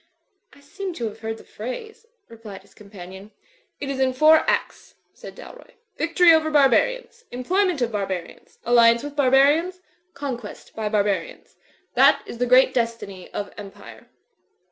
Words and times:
"I 0.51 0.61
seem 0.61 0.93
to 0.95 1.05
have 1.05 1.19
heard 1.19 1.37
the 1.37 1.43
phrase/' 1.43 2.07
replied 2.27 2.63
his 2.63 2.73
com 2.73 2.89
panion. 2.89 3.29
"It 3.79 3.87
is 3.87 3.99
in 3.99 4.13
four 4.13 4.37
acts," 4.49 4.95
said 5.13 5.35
Dalroy. 5.35 5.75
"Victory 5.95 6.33
over 6.33 6.49
barbarians. 6.49 7.25
Employment 7.29 7.83
of 7.83 7.91
barbarians. 7.91 8.57
Alliance; 8.65 9.03
with 9.03 9.15
barbarians. 9.15 9.79
Conquest 10.15 10.75
by 10.75 10.89
barbarians. 10.89 11.55
That 11.93 12.23
is 12.25 12.39
the 12.39 12.47
great 12.47 12.73
destiny 12.73 13.31
of 13.31 13.51
Empire." 13.59 14.09